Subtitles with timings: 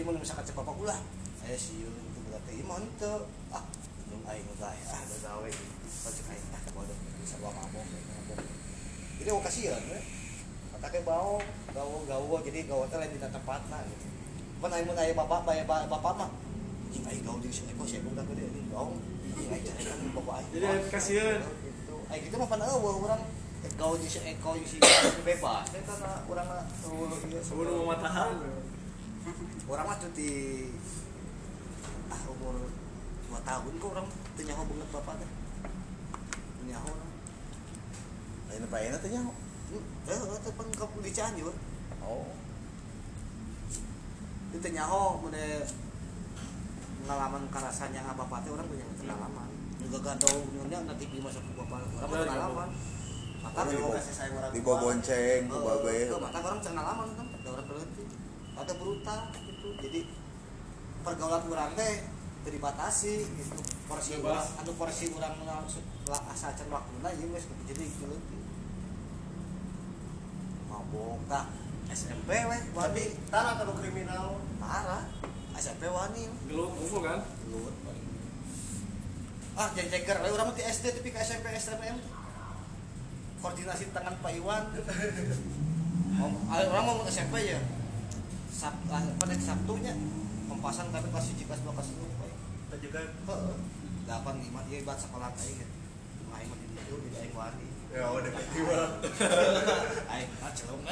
[0.00, 3.14] jadi mau misalkan saya siun itu berarti iman itu.
[3.52, 3.60] Ah
[4.08, 5.48] belum aing udah ya ah udah gawe
[5.84, 6.98] pas cek aing ah bodoh.
[7.20, 8.38] Bisa bawa mabok mabok.
[9.20, 10.00] Jadi mau kasihan ya.
[10.72, 11.36] Katanya bau
[12.08, 14.08] gawo jadi gawo teh lain di tempat nah gitu.
[14.64, 16.32] Kan aing mun aya bapak bapak bapak mah.
[16.96, 18.96] Jing aing gawo jeung si Eko si Eko udah gede ini gawo
[19.36, 21.44] jing aing cari kan bapak aing Jadi kasihan.
[21.44, 21.96] gitu.
[22.08, 23.20] Aing gitu mah pan eueuh urang
[23.76, 24.80] gawo jeung si Eko jeung si
[25.28, 26.48] bebas eta na urang
[27.44, 28.64] Sebelum mematahan.
[29.70, 30.30] Orang mah di
[32.10, 32.54] ah umur
[33.30, 35.30] dua tahun kok orang teu nyaho banget bapak teh
[36.58, 37.10] Teu nyaho orang.
[38.50, 39.32] Lain apa enak teh nyaho?
[40.10, 41.54] eh itu pan ke di Cianjur
[42.02, 42.26] Oh.
[44.50, 45.36] itu teu nyaho mun
[47.06, 49.48] pengalaman karasanya ah bapak teh orang punya pengalaman.
[49.80, 51.78] Juga gadau nyonya nanti di masa ku bapak.
[52.02, 52.70] Orang pengalaman.
[53.40, 53.96] maka Orang dibawa?
[54.52, 55.96] tua, bonceng, ku babe.
[56.20, 57.26] maka orang pengalaman kan
[58.60, 59.68] ada brutal gitu.
[59.80, 60.00] Jadi
[61.00, 62.04] pergaulan orang teh
[62.44, 63.56] dibatasi gitu.
[63.88, 68.42] Porsi urang anu porsi urang lah asa can waktuna ieu geus jadi leutik
[70.70, 71.46] mabok tah
[71.90, 73.28] SMP weh Tapi wani.
[73.28, 74.38] tanah kalau kriminal.
[74.62, 75.04] Parah
[75.58, 76.30] SMP wani.
[76.48, 77.20] Gelut ngumpul kan?
[77.44, 77.74] gelut
[79.58, 82.00] ah jadi ceker urang mah ti SD tapi ke SMP teh.
[83.40, 84.62] koordinasi tangan Pak Iwan.
[86.20, 87.60] Om, ah, orang mau ke SMP ya
[88.60, 89.96] Sab, ah, nih Sabtunya
[90.44, 92.28] pempasan kami kelas 1 kelas 2 kelas 3 Pak.
[92.68, 93.00] kita juga.
[94.04, 95.64] Delapan lima dia buat sekolah aing.
[96.28, 97.68] Aing mah di dieu di aing wani.
[97.90, 99.02] ya udah tiba
[100.12, 100.84] Aing mah celung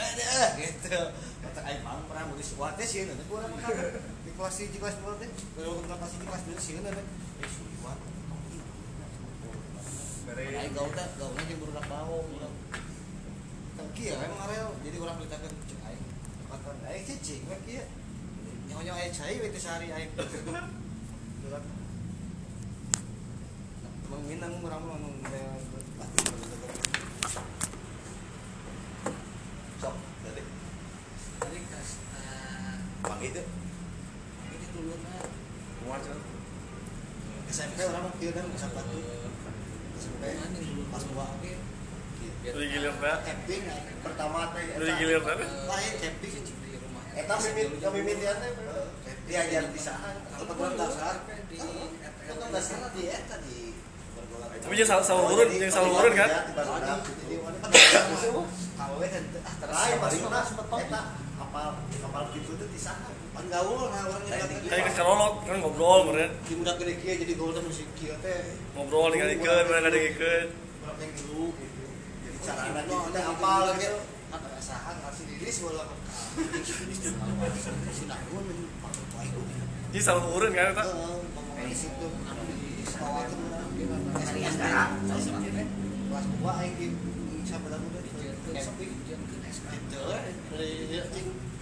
[0.56, 0.96] gitu.
[1.44, 3.76] Kata aing mah pernah wate sih nanti gua orang kan
[4.24, 5.28] di kelas 1 kelas 2 teh.
[5.60, 7.04] Kalau kelas 1 kelas 2 sih nanti.
[7.04, 7.50] Eh
[10.24, 12.24] dari Aing gaul teh gaulnya jeung budak bau.
[13.76, 15.52] Tengki ya emang arel jadi orang beritakan
[16.68, 17.80] Kata aing cicing kieu.
[18.68, 19.88] Nyonya aing cai we teh sehari.
[19.88, 21.64] Budak.
[24.12, 24.60] Menginang
[29.80, 30.42] Sok, tadi.
[31.40, 31.90] Tadi kas
[33.24, 33.42] itu.
[34.52, 34.92] ini dulu.
[37.48, 38.44] SMP orang kieu kan.
[38.52, 40.20] SMP
[40.92, 41.04] pas
[43.24, 43.62] camping
[44.04, 46.32] pertama teh lain camping
[47.18, 48.52] eta mimit kemimitian teh
[49.26, 51.14] diajar di sana kebetulan dasar
[51.50, 53.56] di kebetulan dasar di eta di
[54.58, 56.28] Tapi jangan salah salah urun, jangan salah urun kan?
[56.28, 56.98] mana kan
[58.78, 60.40] kalau dan ah terus lain maksudnya
[60.82, 61.00] eta
[61.38, 63.08] kapal kapal gitu tuh di sana.
[63.34, 65.02] Pan gaul nah orang yang Kayak ke
[65.46, 66.30] kan ngobrol meren.
[66.42, 68.54] di muda gede kieu jadi gaul teh musik kieu teh.
[68.74, 70.46] Ngobrol mereka ada ikan.
[70.98, 71.82] yang dulu gitu.
[72.26, 74.17] Jadi cara kita apal apal gitu.
[74.68, 75.48] Gitu asahan ngasih diri
[78.84, 80.84] pakai salah urun kan eta.
[80.84, 81.24] ngomong
[81.64, 83.36] di situ di sekolah itu
[84.52, 86.76] sekarang kelas dua aing
[87.80, 90.04] udah di gitu
[90.52, 90.72] dari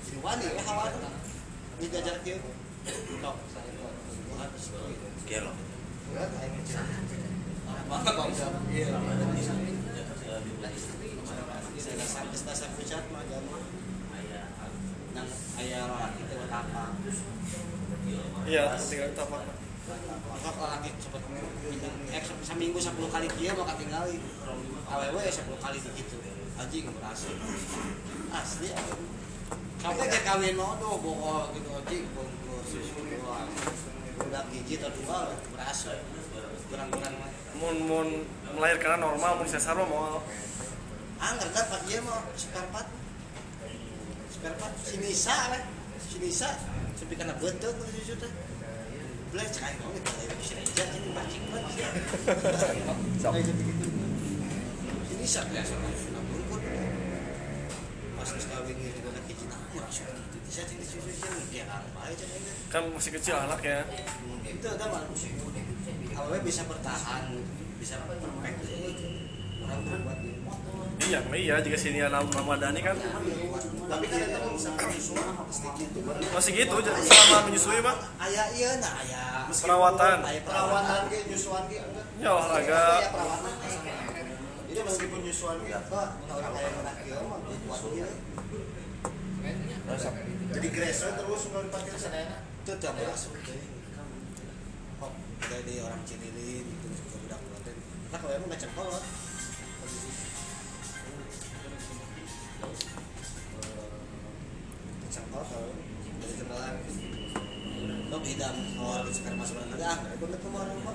[0.02, 0.90] si wani ya hawa
[2.26, 2.42] kieu
[3.22, 3.38] tok?
[8.66, 9.75] Iya.
[11.86, 13.62] Dasar dasar pucat mah jama.
[15.14, 16.84] Nang aya laki teh apa?
[18.42, 19.42] Iya, tinggal tapak.
[19.86, 24.18] Maka kalau laki cepet minjem eh seminggu 10 kali kieu maka tinggali.
[24.90, 26.16] Awewe 10 kali gitu.
[26.58, 27.38] Anjing berhasil.
[28.34, 28.74] Asli.
[29.78, 32.70] Sampai kayak kawin mau tuh bohong gitu anjing bungkus.
[34.26, 36.02] Udah hiji atau dua berhasil.
[36.66, 37.14] Kurang-kurang.
[37.56, 38.08] Mun mun
[38.52, 40.20] melahirkan normal, mun sesar mau
[41.16, 42.88] Angger kan Pak Ieu mah spare part.
[44.32, 45.62] Spare part si Nisa lah.
[45.96, 46.50] Si Nisa
[46.96, 48.32] tapi kana betul tuh si teh.
[49.32, 51.92] Belah cek aing ngomong kalau si Reja ini mancing banget.
[53.20, 53.32] Sok.
[55.06, 56.62] Si Nisa biasa sudah bungkut.
[58.16, 60.38] Pas geus kawin ieu juga lagi cina langsung gitu.
[60.46, 62.24] Bisa cina susu cina dia apa aja
[62.72, 63.84] kan masih kecil anak ya.
[64.42, 65.04] Itu ada mah
[66.16, 67.28] Awewe bisa bertahan,
[67.76, 68.56] bisa perfect.
[69.60, 70.35] Orang berbuat.
[70.96, 72.96] Iya, iya jika sini anak Ramadhani kan
[73.86, 75.98] tapi kan mah bisa menyusul pasti gitu
[76.32, 80.18] masih gitu j- selama menyusui mah Aya ieu nah aya Perawatan.
[80.24, 81.86] Aya perawatan ge nyusuan enggak
[82.18, 83.52] ya olahraga Aya perawatan.
[84.66, 88.08] jadi meskipun nyusuan ge Kok orang mah buat ieu.
[90.48, 93.60] jadi gresnya terus nggak dipakai sadayana Itu masuk teh.
[94.98, 95.12] Kok
[95.46, 97.74] jadi orang Cililin gitu terus ke budak budak teh.
[98.10, 99.04] Nah kalau emang ngecek kolot.
[105.36, 105.70] Kalau
[106.18, 106.74] dari jembalan
[108.80, 109.02] orang
[109.84, 110.92] ah, bener tuh mau apa?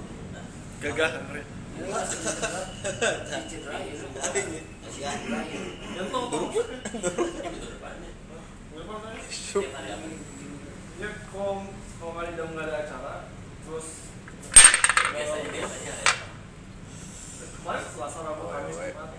[0.81, 1.11] Gagah.
[11.01, 12.13] Ya, kalau
[12.61, 13.13] ada acara,
[13.65, 13.87] terus
[15.11, 15.93] Biasanya biasanya.
[17.57, 19.11] kemarin Selasa Rabu Kamis Jumat.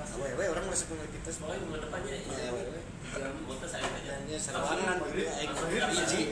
[0.00, 1.54] Awe, awe orang masuk ke kita semua.
[1.54, 2.80] Soalnya minggu depannya Ya, awe, awe.
[3.14, 4.14] jam motor saya aja.
[4.26, 5.54] Ya, serangan gitu, aing
[5.94, 6.22] biji.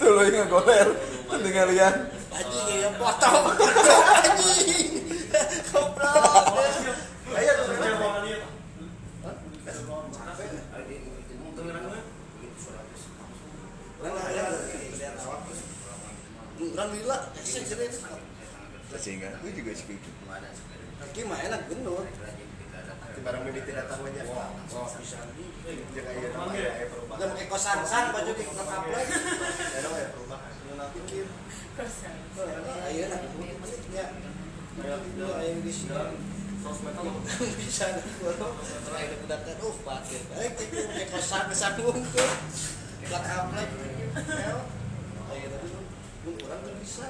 [0.00, 0.12] Tuh
[0.66, 1.42] lo yang goler.
[1.46, 1.94] Tinggal lihat.
[2.34, 3.54] Anjing ya potong.
[3.54, 4.90] Anjing.
[5.70, 6.58] Goblok.
[7.38, 7.52] Ayo.
[16.76, 17.18] Orang lila,
[18.96, 20.08] Sehingga gue juga segitu.
[20.96, 22.08] Kaki mah enak gendut.
[23.16, 24.22] Di barang mimpi tidak tahu aja.
[24.76, 25.20] Oh, bisa.
[25.96, 29.14] Jangan nama ya ya kosan san baju di lengkap lagi.
[29.72, 30.55] Ya dong ya perubahan.
[32.86, 33.04] Ayo
[33.92, 34.06] ya.
[37.56, 37.86] Bisa.
[38.96, 39.06] Ayo
[41.26, 42.30] kan uh sambung tuh.
[46.82, 47.06] Bisa.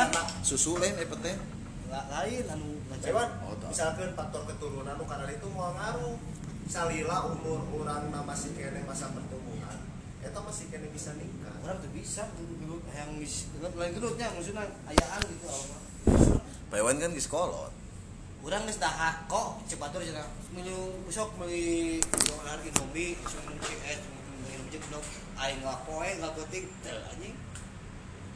[0.06, 1.36] enak Susu lain eh peten.
[1.36, 1.59] La-
[1.90, 3.10] lain anu ngajak.
[3.10, 6.14] Ewan, Oh, misalkan faktor keturunan nu karena itu mau ngaruh.
[6.70, 9.74] Salila umur orang na masih kene masa pertumbuhan,
[10.22, 11.50] eta masih kene bisa nikah.
[11.66, 15.80] orang tuh bisa dulu yang mis lain gedutnya maksudnya ayaan gitu Allah.
[16.70, 17.68] Payawan kan di sekolah.
[18.40, 20.24] Urang geus dahar kok cepat tuh cenah
[20.56, 24.00] menyu besok meuli dolar Indomie sung CS
[24.40, 25.04] meuli jeung dok
[25.36, 27.36] aing lapoe ngapeting teu anjing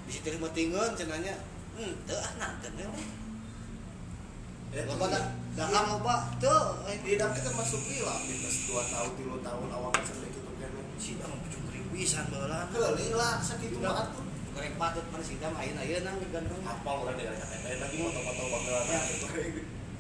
[0.05, 1.41] bisa terima tinggal cenanya
[1.81, 2.77] hmm teu ah nanten
[4.75, 5.23] Ya, loba dah
[6.91, 10.71] aing Di dalam kita masuk lila, minus 2 tahun, 3 tahun awalnya sampai gitu kan.
[11.31, 14.26] mah bujung ribisan baheula Heuh, lila sakitu mah atuh.
[14.55, 16.11] goreng patut mana sida mah ayeuna ayeuna
[16.67, 18.99] Apal orang dengan kata lagi foto-foto bangga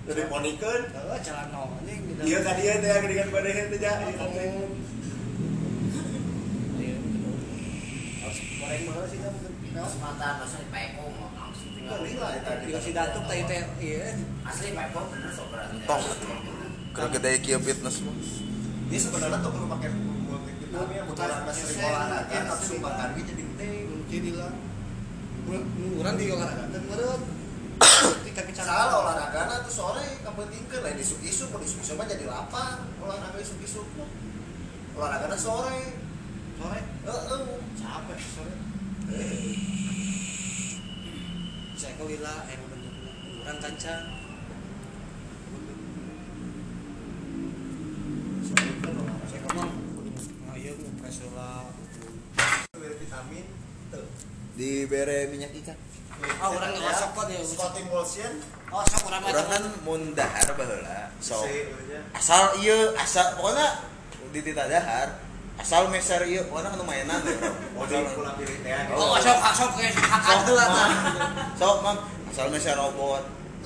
[0.04, 0.82] Jadi ponikeun.
[0.90, 3.92] Heeh, jalan no anjing di tadi ya teh dengan pada itu ya.
[6.82, 6.96] Iya.
[8.26, 9.52] Harus goreng sida mungkin.
[9.74, 10.28] Mata
[10.70, 11.33] peko mau
[12.80, 13.24] si datuk
[14.44, 15.74] Asli berarti.
[15.80, 16.02] Entong.
[16.94, 18.00] Kalau gede kia fitness.
[18.88, 23.70] Dia sebenarnya tuh perlu pakai multivitamin, olahraga, nafsu makan gitu jadi gede.
[24.10, 24.52] jadi lah
[25.98, 26.66] orang di olahraga
[28.22, 32.86] ketika bicara Salah olahraga nah tuh sore kapentingkeun lain isuk-isuk, mun isuk-isuk mah jadi lapar.
[33.02, 34.08] Olahraga isuk-isuk mah.
[34.94, 35.78] Olahraga sore.
[36.58, 37.40] sore Heeh.
[37.78, 38.54] capek sore
[41.74, 43.12] saya kelila eh bentuknya
[43.42, 43.94] orang kanca
[48.44, 49.26] Sore kan olahraga.
[49.26, 49.40] saya
[50.44, 51.66] ngayeng ngepres lah
[52.74, 53.44] Beri vitamin.
[53.88, 54.04] Tuh.
[54.54, 55.78] Di bere minyak ikan.
[56.38, 58.32] ah orang nggak masuk kok dia Scott emulsion.
[58.70, 61.10] oh sok orang Orang kan mun dahar baheula.
[61.18, 62.00] So Si, ya.
[62.14, 63.66] asal ieu asal pokoknya
[64.30, 65.18] di tita dahar
[65.54, 67.38] asal meser ieu pokoknya anu mainan deh.
[67.78, 68.72] Modal pula pilih teh.
[68.94, 70.68] oh sok sok kayak hak lah.
[71.54, 71.96] Sok, Mam.
[72.30, 73.22] Asal meser robot.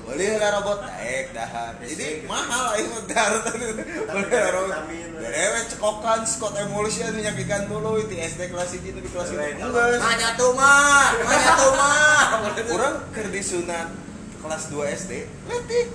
[0.09, 1.77] Beli lah robot naik dahar.
[1.85, 3.67] Jadi mahal aing mah dahar tadi.
[4.09, 4.77] Beli lah robot.
[5.21, 9.37] Berewe cekokan Scott Emulsion minyak ikan dulu di SD kelas itu di kelas itu.
[9.37, 10.01] Enggak.
[10.01, 12.25] nanya tuh mah nanya tuh mah
[12.73, 13.93] Orang keur disunat
[14.39, 15.13] kelas 2 SD,
[15.51, 15.87] letik.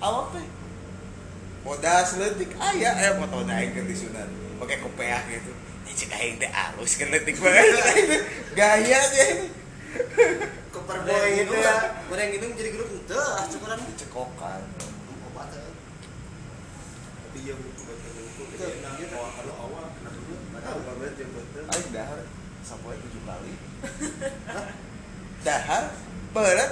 [0.00, 0.46] Awak teh.
[1.66, 4.30] Modas letik aya eh foto aing keur disunat.
[4.62, 5.50] Pakai kopeah gitu.
[5.82, 7.66] Ini cek aing teh alus kan letik banget.
[8.54, 9.46] Gaya dia ini.
[10.70, 11.98] Superboy itu ya.
[12.06, 14.62] goreng itu jadi grup ente ah cukuran Cekokan.
[15.26, 15.74] obat teh.
[17.26, 20.34] Tapi yang buat itu dia kalau kalau awal kena dulu.
[20.62, 21.64] Tahu banget yang betul.
[21.66, 22.18] Aing dahar
[22.62, 23.52] sapoe 7 kali.
[25.46, 25.84] Dahar
[26.30, 26.70] berat.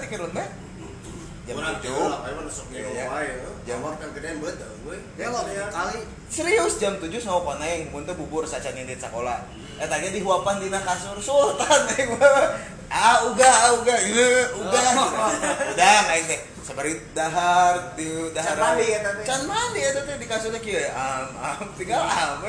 [1.44, 1.84] Jam Orang 7.
[1.84, 3.04] tuh apa yang sok Iya, iya.
[3.68, 4.96] Jam kan betul gue.
[5.20, 5.28] Ya
[5.68, 6.00] kali
[6.32, 9.44] Serius jam 7 sama paneng, mun teu bubur saca nyindit sekolah.
[9.76, 11.84] Eh tadi dihuapan dina kasur sultan
[12.16, 12.48] mah.
[12.88, 14.80] Ah uga ah uga ieu uga.
[15.76, 18.56] Udah aing teh sabari dahar di dahar.
[18.56, 19.24] Can mandi eta teh.
[19.28, 22.40] Can mandi eta teh di kasurnya kieu am am tinggal am.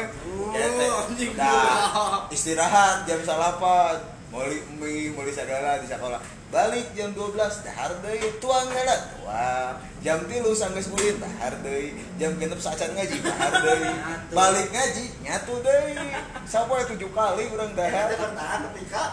[0.56, 4.15] Eta Oh, istirahat jam salapan.
[4.36, 6.20] Moli mie moli sagala di sekolah.
[6.52, 9.76] Balik jam 12 dahar deui tuang heula tuang.
[10.04, 11.96] Jam 3 sanggeus kulit dahar deui.
[12.20, 13.96] Jam genep sacan ngaji dahar deui.
[14.36, 15.96] Balik ngaji nyatu deui.
[16.44, 19.04] Sapoe 7 kali urang dahar Ada bertahan ketika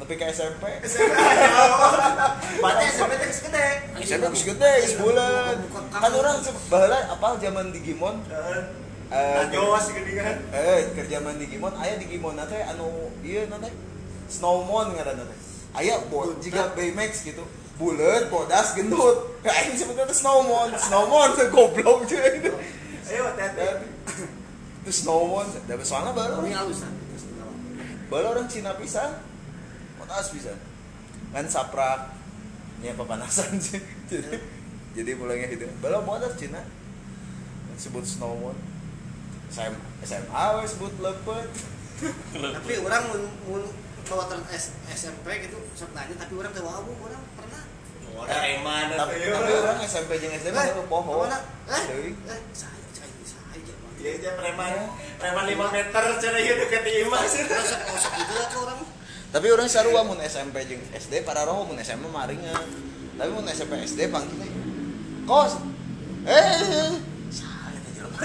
[0.00, 0.64] nepi ka SMP.
[2.64, 2.80] Baca
[4.32, 5.60] geus gede geus bulan
[5.92, 6.40] kan orang
[6.72, 8.16] baheula apal zaman Digimon
[9.12, 13.68] eh Jawa sih gede kan eh keur zaman Digimon aya Digimon teh anu ieu nanti
[14.30, 15.38] Snowmon ngaranna teh.
[15.74, 15.98] Aya
[16.38, 17.42] jika Baymax gitu.
[17.76, 19.34] Bulet bodas gendut.
[19.44, 20.70] Aing teh Snowmon.
[20.78, 22.52] Snowmon goblok teh itu
[23.10, 23.86] ayo hati-hati.
[24.86, 25.46] Itu Snowmon.
[25.66, 26.46] Tapi soalnya baru.
[26.46, 26.86] Ini halus
[28.10, 29.18] baru orang Cina pisan.
[29.98, 30.58] Bodas pisan.
[31.34, 32.14] Kan saprak.
[32.80, 33.76] Ini pemanasan sih
[34.08, 34.40] jadi
[34.94, 35.66] jadi mulainya gitu.
[35.82, 36.62] Baru bodas Cina.
[37.76, 38.70] Sebut Snowmon.
[39.50, 39.74] SM,
[40.06, 41.50] SMA sebut lepet
[42.38, 43.02] Tapi orang
[43.50, 43.62] mun
[44.10, 47.62] bawatan S, SMP gitu sok nanya tapi orang teu wawu orang pernah.
[48.20, 51.38] Ada eman tapi, tapi orang SMP jeung SD mah Eh, poho ke mana?
[51.70, 52.10] Eh, Deui.
[52.26, 53.72] eh, saya saya saya aja.
[53.96, 54.72] Iya, dia preman,
[55.16, 57.46] preman 5 meter cara ieu deket di imah sih.
[57.46, 58.80] Kosok kosok lah tuh orang.
[59.30, 62.66] tapi orang sarua mun SMP jeung SD para roh mun SMP maringan
[63.14, 64.50] tapi mun SMP SD panggilnya
[65.22, 65.54] kos
[66.26, 66.50] eh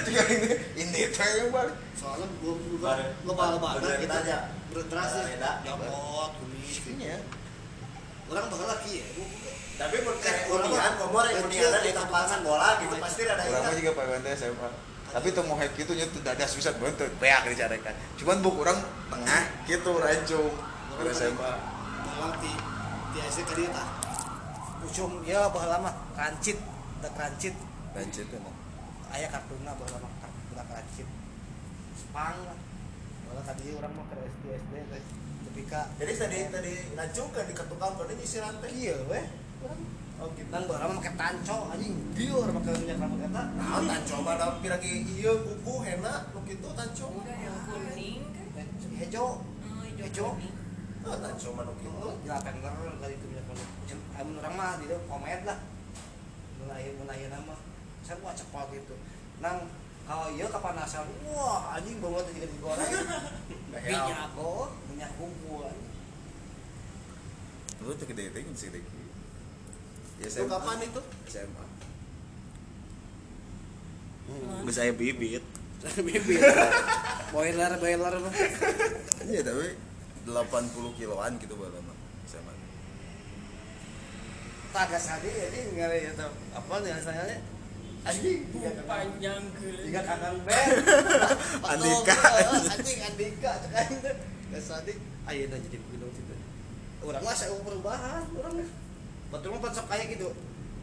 [0.06, 0.48] juga ini
[0.78, 2.28] ini teh yang balik Soalnya
[3.34, 4.08] bala bala bare- gitu.
[4.08, 4.38] tanya.
[4.70, 5.20] Berterasi.
[5.32, 5.52] Beda.
[5.64, 6.78] Nyabot, kumis.
[6.96, 7.18] Iya.
[8.26, 9.08] Orang bakal lagi ya.
[9.76, 14.24] Tapi kuningan, mah- komor yang dia- di tempat bola gitu pasti ada orang juga pengen
[14.24, 14.70] teh SMA
[15.06, 18.76] tapi tuh mau hack gitu nya tuh dadas bisa bentuk peak dicarekan cuman buk orang
[19.08, 20.52] tengah gitu rancung
[20.92, 21.52] ke SMA
[22.06, 22.52] Balang di
[23.12, 23.88] di SD dieu tah.
[24.82, 26.56] Ucum ya baheula mah rancit,
[27.00, 27.56] da rancit.
[27.92, 28.44] rancit kan
[29.14, 31.08] Aya kartuna mah kartuna rancit.
[31.96, 32.58] Spang lah.
[33.26, 34.74] Baheula ka dieu urang mah ke SD SD.
[35.46, 38.70] Tapi ka Jadi tadi tadi ngacungkan di ketukang kode nyisiran teh.
[38.72, 39.22] kieu we.
[39.66, 39.82] Urang
[40.16, 40.48] Oh gitu.
[40.48, 41.96] baheula mah make tanco anjing.
[42.16, 43.44] Dieur make minyak rambut eta.
[43.60, 48.24] Nah, tanco mah dalam piragi ieu kuku hena nu kitu tanco yang kuning
[48.56, 48.68] kan?
[48.96, 49.26] Hejo.
[49.44, 50.28] Oh, hijau Hejo.
[51.04, 52.08] Oh, tanco mah nu kitu.
[52.24, 53.70] Ya tender kali itu minyak rambut.
[54.16, 55.60] Amun urang mah di komet lah.
[56.64, 56.72] Mun
[57.12, 57.56] aya nama.
[58.06, 58.96] Saya buat cepot gitu.
[59.42, 59.66] Nang
[60.06, 62.94] kalau iya kepanasan, wah anjing banget jika digoreng.
[63.76, 65.68] Minyak kok, minyak kumpul.
[67.86, 68.82] lu tuh gede teh sih deh
[70.18, 71.02] ya Itu kapan itu?
[71.30, 71.66] SMA
[74.26, 74.66] Hmm.
[74.66, 75.46] Geus aya bibit
[76.02, 76.42] Bibit.
[77.30, 78.34] Boiler boiler mah.
[79.30, 79.78] iya tapi
[80.26, 81.94] 80 kiloan gitu bala mah
[82.26, 82.50] SMA
[84.74, 86.32] Tagas hadi jadi ngare ya tuh.
[86.58, 87.38] Apa nih asalnya?
[88.06, 88.40] Anjing.
[88.50, 89.42] Bu panjang.
[89.82, 90.68] Tiga kakang Ben.
[91.72, 92.18] Andika.
[92.70, 93.86] Anjing Andika teh.
[94.48, 94.94] Gas hadi
[95.26, 96.34] ayeuna jadi gunung situ.
[97.02, 98.70] Urang mah saya perubahan, urang mah.
[99.30, 100.30] Betul mah sok kayak gitu.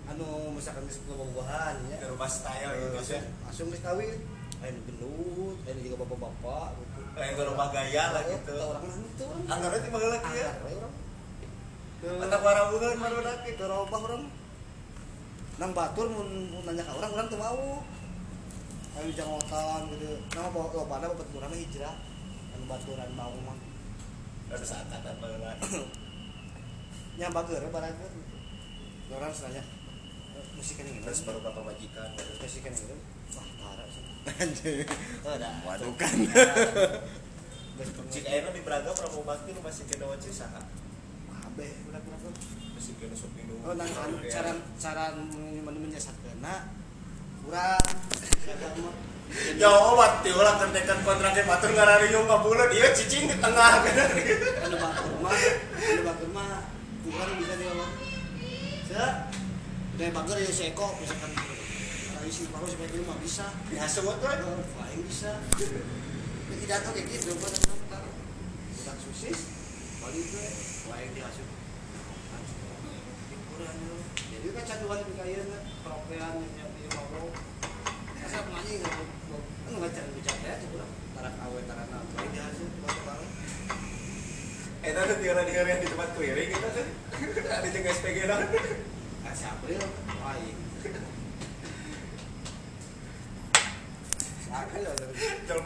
[0.05, 1.97] Anu misalkan geus buah-buahan ya.
[1.99, 3.23] Di rumah style Eh, gitu sih.
[3.41, 4.19] langsung geus kawin.
[4.59, 7.01] Ayeuna gendut, ayeuna juga bapak-bapak gitu.
[7.15, 8.51] Ke rumah gaya lah gitu.
[8.51, 10.43] Teu urang mah baheula kieu.
[10.43, 10.95] Anggar we urang.
[12.03, 14.23] Teu- Mata waraugeun marudak itu robah orang
[15.61, 16.29] nang batur mun
[16.65, 17.85] nanya ka orang orang teu mau.
[18.93, 20.21] Ayo jangotan gitu.
[20.37, 21.97] Nang bawa lo pada bapak urang hijrah.
[22.57, 23.57] Anu baturan mau mah.
[24.53, 25.57] Ada saat ada baheula.
[27.13, 27.97] nya bager barang
[29.13, 29.61] orang senanya
[30.57, 32.09] musik ini Terus baru bapak majikan.
[32.41, 32.97] musik ini gitu
[33.37, 34.05] wah parah sih.
[34.41, 34.89] Anjir
[35.69, 36.17] waduh kan
[38.13, 40.61] Jika ayeuna di Braga Pramu Bakti masih kena waci saha?
[41.33, 42.33] abe budak-budak
[43.63, 45.15] Oh nang anu cara cara
[45.63, 46.55] menyesatkeuna
[47.47, 47.79] urang
[49.57, 53.97] Ya obat ti ulah kertekan kontraknya batur ngarariung ka bulan ieu cicing di tengah kan.
[54.67, 55.33] anu batur mah
[55.79, 56.67] anu batur mah
[57.07, 57.91] bukan bisa dia mah
[58.91, 59.09] saya
[59.97, 61.33] dari bager ya seko misalkan.
[61.33, 63.47] Kalau isi paru sebagai mah bisa.
[63.71, 64.13] Dihasut we.
[64.21, 65.33] lain bisa.
[66.51, 67.99] Ya tidak tahu kayak gitu buat apa
[68.75, 69.39] budak susis
[70.03, 70.51] balik tuh
[70.91, 71.62] lain dihasut hiburan lu
[74.33, 74.65] jadi kan
[75.07, 75.15] di
[76.59, 77.31] yang dia mau
[78.19, 80.59] masa penyanyi nggak mau kan nggak cari bicara ya
[81.15, 83.31] tarak awe tarak apa lain dihasut buat orang
[84.83, 86.27] Eta tuh tinggal di yang di tempat tuh.
[86.27, 86.43] Ada
[87.87, 88.51] SPG lain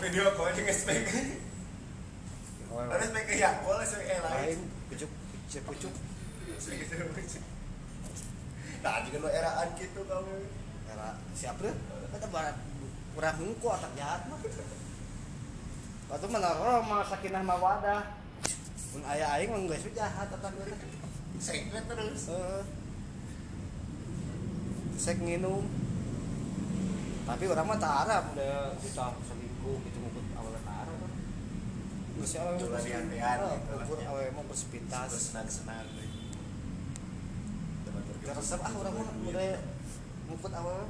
[0.04, 0.36] video
[0.68, 1.12] SPG.
[3.08, 4.20] SPG ya, boleh SPG lain.
[4.20, 4.58] lain
[4.92, 5.08] pucuk
[5.48, 5.96] si pucuk
[6.60, 7.40] SPG terus.
[9.06, 10.34] Juga nu eraan gitu kamu.
[10.86, 11.74] era si April
[12.14, 12.56] kata barat
[13.12, 14.38] kurang hungku otak jahat mah
[16.06, 18.14] Waktu menaruh mah sakinah mawadah
[18.94, 20.70] pun ayah aing mah geus jahat otak gue
[21.36, 22.32] Sekret terus.
[22.32, 22.62] Heeh.
[24.96, 25.68] Sek nginum.
[27.28, 31.12] Tapi orang mah tak arah udah bisa selingkuh gitu ngumpul awalnya tak kan.
[32.16, 32.86] Geus si awewe Cuma bersepintas.
[32.88, 33.84] diantean gitu lah.
[33.84, 35.08] Ukur awewe mah bersepintas.
[35.12, 35.86] Terus senang-senang.
[38.26, 38.58] Teman resep.
[38.58, 39.54] Ah orang mah udah
[40.26, 40.82] nguput awal.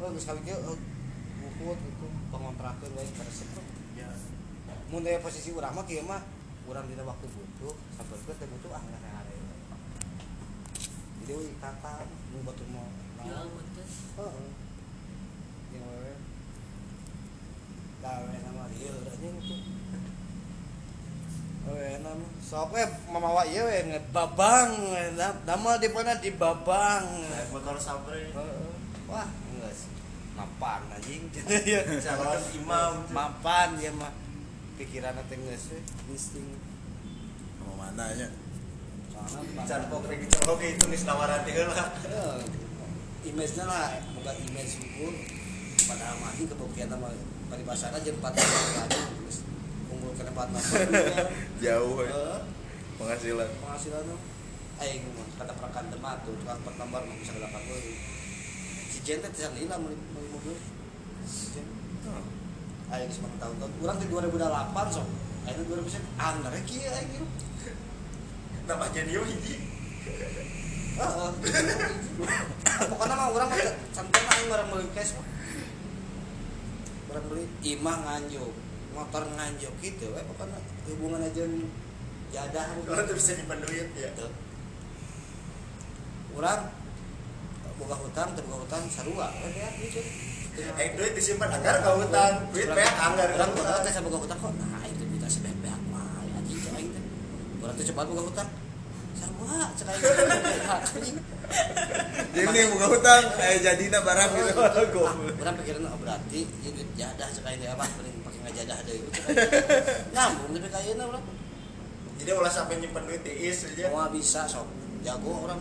[0.00, 0.78] Oh geus kali kieu oh,
[1.44, 2.06] nguput gitu.
[2.32, 3.48] Pengontrakeun we resep.
[3.52, 4.08] Tuh ya.
[4.88, 6.24] Mun daya posisi urang mah kieu mah
[6.68, 9.36] urang dina waktu butuh ke teh butuh ah nggak hari
[11.24, 12.84] jadi we kata nu batu mau
[13.24, 13.92] Jual putus.
[14.20, 14.48] heeh.
[15.72, 16.12] Yang we
[18.04, 19.77] gawe nama dia udah itu Oh, nama
[22.48, 22.82] sok we
[23.12, 24.72] mamawa ieu we ngebabang
[25.20, 27.04] da- damel di mana di babang.
[27.28, 28.32] naik motor sabre.
[29.04, 29.28] Wah,
[29.72, 29.92] sih.
[30.32, 31.28] Mapan anjing.
[32.04, 34.12] calon imam Mapan ya mah.
[34.80, 35.76] Pikiran teh geus
[36.08, 36.48] insting.
[37.68, 38.32] mau mana nya
[39.12, 42.40] Soalna can pokre dicolok itu nih tawaran dia lah Eh,
[43.28, 45.12] image-nya lah, bukan image unggul
[45.84, 47.12] pada mah kebukian sama
[47.52, 49.47] paribasana jeung 4 lagi
[50.18, 51.26] terus unggul kena 4 nomor.
[51.62, 52.42] jauh ya
[52.98, 53.48] penghasilan.
[53.62, 54.18] Penghasilan tuh
[54.78, 55.02] aing
[55.38, 57.82] kata perakan demat tuh tukang pet nomor mah bisa delapan puluh
[58.90, 60.54] si Jen teh tisan lila meuli meuli mobil
[61.26, 61.62] si
[62.88, 65.06] aing sembilan tahun tahun kurang di 2008 sok.
[65.48, 67.26] Aing 2000 anggar kieu aing gitu
[68.68, 69.54] nama hiji.
[70.98, 71.30] Heeh.
[72.90, 73.58] Pokoknya mah urang mah
[73.94, 75.14] santai aing barang meuli cash
[77.08, 78.52] barang meuli imah nganjuk
[78.98, 80.58] motor nganjuk gitu we pokoknya
[80.90, 81.42] hubungan aja
[82.28, 84.28] jadah kalau tuh bisa dipenduit ya Tuh.
[86.34, 86.70] Urang
[87.78, 90.00] boga hutang, teu boga hutang sarua we beak gitu.
[90.58, 94.50] eh duit disimpan anggar ke hutan duit beak anggar boga hutan teh saboga hutang kok.
[94.52, 97.02] Nah, itu kita sebeh beak mah anjing cek aing teh.
[97.86, 98.48] Cepat boga hutang.
[99.14, 100.02] Sarua cek aing
[100.66, 101.16] anjing.
[102.28, 105.16] jadi buka hutang eh jadinya barang gitu Ah, Goblok.
[105.40, 108.20] urang pikiran oh berarti ieu duit jadah cek aing teh apa mending
[108.54, 109.34] Cek aing teh.
[110.14, 111.24] Nyambung tapi kayeuna urang.
[112.18, 114.66] jadi ulah sampai nyimpen duit tiis aja Semua bisa sok.
[115.06, 115.60] Jago orang.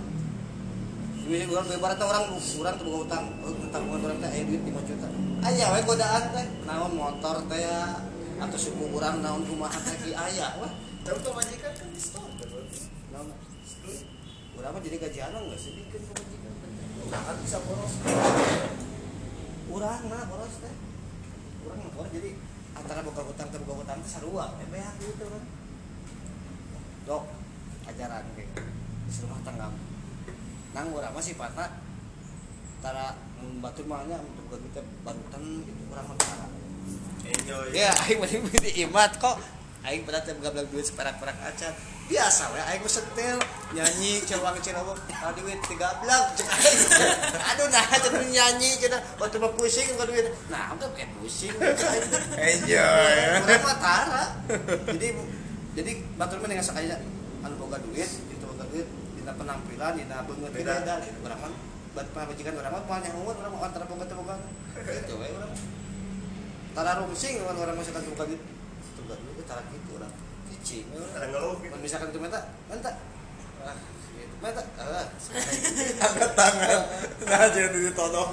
[1.27, 4.63] Ini orang ibaratnya orang orang tuh boga utang, oh, utang bukan orang teh aya duit
[4.63, 5.07] 5 juta.
[5.43, 7.99] Aya we godaan teh, naon motor teh ya
[8.37, 10.71] atau suku urang naon kumaha teh ki aya wah.
[11.01, 12.47] tapi majikan kan di store kan
[13.15, 13.27] Naon
[14.57, 16.53] urang mah jadi gajian enggak sih bikin ke majikan.
[17.07, 17.93] jangan bisa boros
[19.67, 20.75] Urang mah boros teh.
[21.67, 22.29] Urang mah boros jadi
[22.77, 25.43] antara boga hutang teh boga hutang teh sarua we beak gitu kan.
[27.07, 27.23] Dok,
[27.89, 28.51] ajaran kayak
[29.07, 29.67] di rumah tangga.
[30.75, 31.65] Nang urang mah sifatna
[32.83, 36.45] tara mun batur mah nya untuk gawe teh barutan gitu tara.
[37.27, 39.41] enjoy Ya, aing mending di imat kok.
[39.81, 41.73] Aing pernah teh gablak duit seperak-perak acan.
[42.07, 43.35] Biasa we aing mah setel
[43.75, 46.23] nyanyi cewang cenah kalau duit tiga aing.
[47.51, 50.31] Aduh nah cenah nyanyi cenah waktu mah pusing kalau duit.
[50.47, 51.51] Nah, enggak kayak pusing.
[52.39, 54.23] enjoy Urang mah tara.
[54.87, 55.07] Jadi
[55.75, 56.95] jadi batur mah dengan sakaya
[57.43, 58.87] anu boga duit, itu boga duit
[59.19, 60.79] dina penampilan, dina beungeut Beda.
[60.79, 61.03] beda.
[61.27, 61.51] Urang mah
[61.91, 64.39] bat majikan urang mah moal nyahoeun urang mah antara boga teh boga.
[64.79, 65.51] Gitu we urang.
[66.71, 68.39] Tara rumsing lawan orang masakan boga duit.
[68.95, 70.13] Boga duit tara kitu urang.
[71.15, 72.91] Ada ngeluh gitu misalkan itu meta, menta.
[73.63, 73.77] Ah,
[74.15, 74.35] gitu.
[74.43, 74.61] Meta.
[74.75, 75.07] Ah,
[76.07, 76.79] angkat tangan
[77.27, 78.31] nah jadi ditodong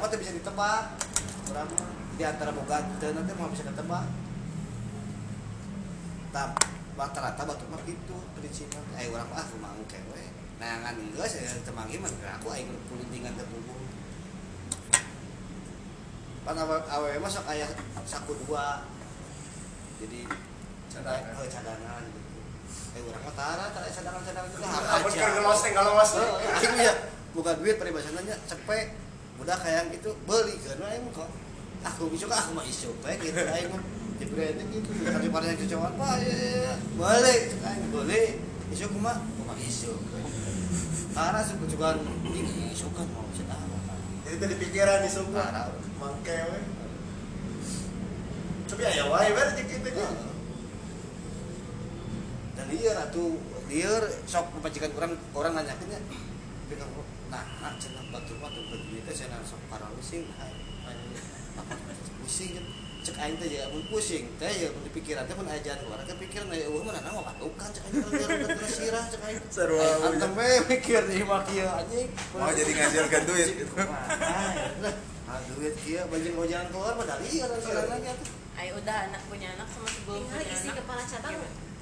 [0.00, 0.84] mah teh bisa ditebak.
[1.50, 1.64] Mah
[2.14, 4.04] di antara boga teu nanti mau bisa ketebak.
[6.30, 6.50] Tap
[6.94, 8.80] rata-rata batu mah gitu prinsipnya.
[9.00, 10.24] Eh urang mah ah rumah engke we.
[10.60, 13.80] Nangan geus ya temangi mah aku aing kulintingan teh bubur.
[16.44, 17.66] Pan awe awe mah sok aya
[18.04, 18.84] saku dua.
[20.00, 20.24] Jadi
[20.90, 21.38] Cadangan.
[21.38, 22.30] eh, cadangan gitu.
[22.90, 26.10] Eh urang mah tara tara cadangan-cadangan itu Amun keur ngelos teh ngelos.
[26.18, 26.92] Aing ya
[27.32, 28.86] bukan duit peribahasanya cepet.
[29.38, 31.30] Udah kayak gitu beli karena aing kok.
[31.80, 33.82] Aku bisa aku mah isu we gitu aing mah
[34.20, 38.26] di branding gitu tapi pada yang kecewaan pak ya ya ya boleh aing boleh.
[38.70, 39.94] Isu kumaha kumaha isu
[41.10, 41.98] karena suku juga
[42.30, 43.42] ini isu kan mau bisa
[44.22, 45.74] jadi tadi pikiran di suku Parah.
[45.98, 46.60] mangke we
[48.70, 50.06] tapi aya wae we jeung kitu nya
[52.60, 53.40] dan dia ratu
[53.72, 53.88] dia
[54.28, 56.00] sok pacikan orang orang nanyakin ya
[56.68, 56.92] pegang
[57.32, 60.28] nah nah cenah batu batu teh cenah sok parah pusing.
[60.36, 60.52] Kan?
[63.00, 66.12] Cek aing teh ya mun pusing teh ya mun dipikiran teh mun ajan keluar ke
[66.20, 67.16] pikiran aya eueuh mana nang
[67.56, 69.40] kan cek aing teh terus sirah cek aing.
[69.40, 70.04] Aja.
[70.04, 72.12] antem we mikir di mah kieu anjing.
[72.36, 73.48] Mau jadi ngajarkan duit.
[73.64, 73.74] Gitu
[75.30, 78.28] ah duit kieu bajing mau jalan keluar mah dari orang sirah lagi atuh.
[78.60, 80.84] Ayo udah anak punya anak sama sebelum punya isi anak.
[80.84, 81.40] kepala cabang?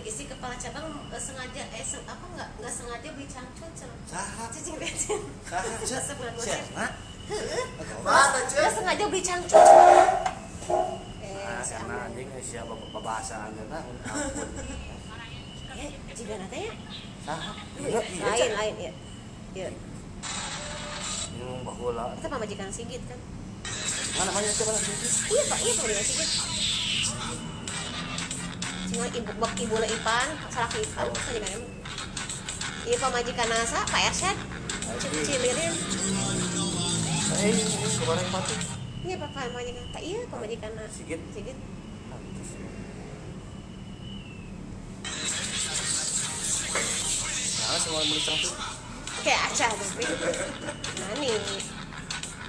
[0.08, 3.98] Isi kepala cabang eh, sengaja eh seng, apa nggak nggak sengaja beli cangcut cenah.
[4.08, 4.44] saha?
[4.48, 6.90] Cicing bensin saha cek Sebulan dua nah
[8.32, 9.60] nggak sengaja beli cangcut
[11.20, 14.48] eh Ah, karena anjing siapa pembahasan nah ampun
[15.82, 16.72] eh jika nanti ya?
[17.24, 17.52] Saha?
[17.78, 18.92] Lain lain ya
[19.54, 19.68] ya
[21.28, 22.16] Minum baheula.
[22.16, 23.20] itu pamajikan Sigit kan?
[24.16, 24.90] Mana mana siapa lagi?
[25.30, 25.58] iya pak.
[25.60, 26.28] Iya Sigit.
[26.32, 26.46] cuma
[29.08, 31.64] ibu bak ibu lah Ipan salah Ipan pamajikan emang
[32.82, 34.36] iya pamajikan Nasa Pak Ersyad
[35.22, 35.74] Cilirin
[37.38, 37.54] Eh,
[37.94, 38.54] kemarin pati.
[39.04, 41.20] iya pak pamajikan tak iya pamajikan Na- Sigit.
[41.30, 41.54] Sigit.
[47.60, 48.48] Nah, semua beli satu.
[49.18, 50.06] kayak acah tapi
[51.18, 51.34] nih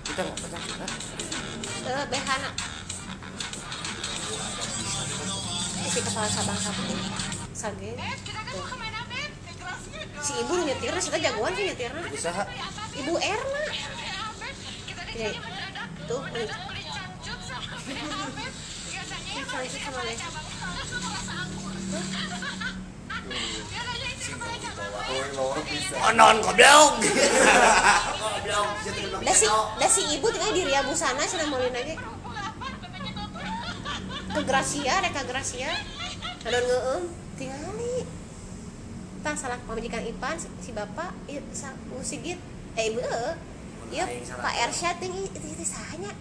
[0.05, 0.61] Kita nggak pernah
[1.81, 2.49] eh behana
[5.99, 6.87] isi kepala sabang sabang
[7.51, 7.91] sage
[8.55, 8.63] tuh
[10.23, 12.43] si ibu nu nyetirnya sudah jagoan sih nyetirnya Usaha.
[12.95, 13.61] ibu Erna
[15.09, 15.27] Oke,
[16.07, 16.21] tuh.
[25.99, 26.93] Onon goblok.
[29.19, 32.18] Dah si, dah si ibu tinggal di Ria Busana sana maulin aja.
[34.29, 35.71] Ke Gracia, rek ke Gracia.
[36.45, 37.03] Adon ngeum,
[37.35, 37.95] tingali.
[39.19, 42.39] Tah salah pamajikan Ipan si, si bapak, ieu uh, Sigit.
[42.77, 43.35] Eh ibu eh.
[43.89, 44.05] Iya,
[44.37, 46.13] Pak Ersyad ting itu itu sahanya.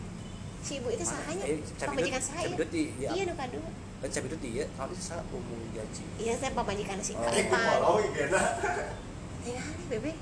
[0.64, 1.44] Si ibu itu sahanya.
[1.44, 2.48] Eh, Pamajikan saya.
[2.48, 3.68] Iya nu kadua.
[3.98, 6.04] Kan cabe itu dia, kalau itu saya umum gaji.
[6.22, 7.22] Iya, saya pamajikan si Oh.
[7.22, 7.60] Kak Iku Ipan.
[7.60, 8.42] follow igena.
[9.42, 10.12] Tingali, bebe.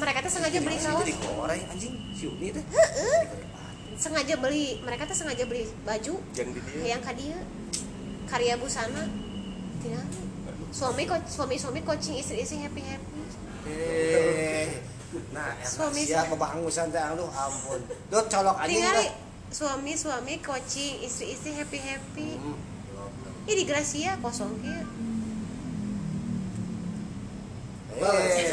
[0.00, 1.52] Mereka tuh sengaja beli Itu kaos.
[1.68, 2.64] anjing, si Uni teh.
[4.00, 6.96] Sengaja beli mereka tuh sengaja beli baju Jang di dia.
[6.96, 7.36] yang kadia
[8.24, 9.04] karya busana
[9.78, 10.00] tinggal
[10.70, 13.22] suami ko suami suami coaching istri istri happy happy
[13.62, 14.72] Eh.
[15.30, 17.76] Nah, Suami- siapa bangusan teh aduh ampun.
[18.08, 19.04] Dot colok anjing tinggal
[19.50, 22.56] suami suami coaching istri istri happy happy Hmm.
[23.44, 24.80] ini di Gracia kosong kia
[27.92, 28.48] Eh,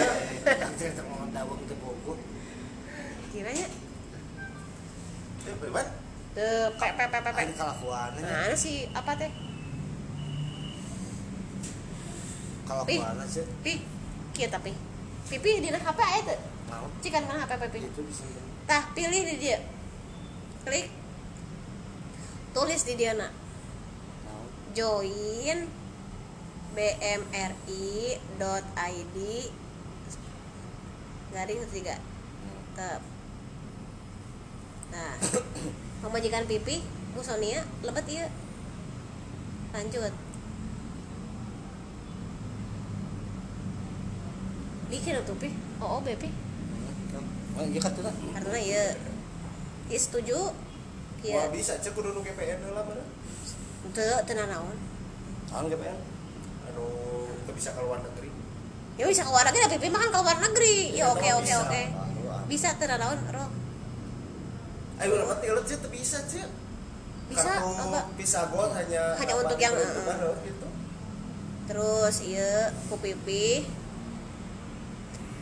[0.75, 2.13] cerita ngomong dawang itu buku.
[3.29, 3.67] kiranya
[5.55, 5.67] Pe
[7.43, 8.21] Ini kelakuannya.
[8.21, 9.31] nah si apa teh?
[12.67, 13.45] Kelakuannya sih.
[13.63, 13.73] pi.
[14.35, 14.75] Kia tapi.
[15.27, 16.57] Pipi di HP aja tuh
[16.99, 18.23] cikan mana HP pipi itu bisa.
[18.67, 19.59] tah pilih di dia.
[20.67, 20.91] Klik.
[22.51, 23.31] Tulis di dia nak.
[24.75, 25.71] Join
[26.77, 27.17] bmri.id
[31.33, 31.97] garing ketiga
[32.77, 33.01] tep
[34.87, 35.13] nah
[36.01, 36.81] pemajikan pipi
[37.13, 38.27] Bu Sonia lebet iya.
[39.73, 40.13] Lanjut.
[44.87, 45.49] Bikin tuh pi.
[45.81, 45.99] Oh
[47.57, 48.13] Oh, iya kan tuh tak.
[48.37, 48.83] karena ya
[49.89, 50.53] ya setuju.
[51.25, 53.01] Wah ya bisa cek kudu nu GPN heula mana.
[53.97, 54.77] teu teu nanaon
[55.49, 55.97] Tahun GPN.
[56.69, 56.85] Anu
[57.49, 58.29] bisa ke luar negeri.
[58.97, 60.75] ya bisa ke luar negeri tapi makan ke luar negeri.
[60.93, 61.57] Ya Iya, oke oke bisa.
[61.65, 61.81] oke.
[62.45, 63.49] Bisa teu nanaon roh
[64.97, 66.49] Ayo mati ulah teu bisa cek.
[67.27, 67.99] bisa Kartu apa?
[68.17, 70.67] Visa Gold hanya Hanya untuk yang- gitu.
[71.67, 73.67] terus iya ku pipi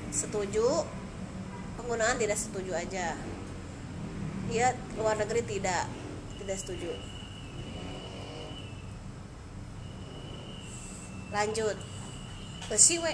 [0.10, 0.84] setuju.
[1.78, 3.14] Penggunaan tidak setuju aja.
[4.50, 5.86] Iya luar negeri tidak
[6.42, 6.90] tidak setuju.
[11.32, 11.78] Lanjut.
[12.66, 13.14] Besi we.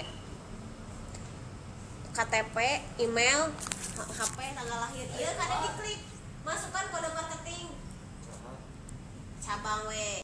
[2.12, 2.56] KTP
[2.98, 3.52] email
[3.96, 5.06] HP tanggal lahir.
[5.16, 6.11] Iya kada diklik
[6.42, 7.70] masukkan kode marketing
[9.38, 10.12] cabang we